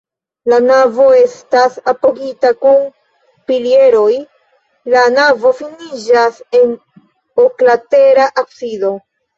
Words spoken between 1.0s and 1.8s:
estas